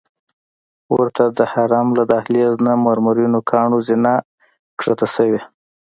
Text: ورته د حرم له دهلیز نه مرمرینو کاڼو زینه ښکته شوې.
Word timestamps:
ورته 0.95 1.23
د 1.37 1.39
حرم 1.51 1.87
له 1.97 2.03
دهلیز 2.11 2.53
نه 2.65 2.73
مرمرینو 2.85 3.39
کاڼو 3.49 3.77
زینه 3.87 4.13
ښکته 4.81 5.07
شوې. 5.15 5.41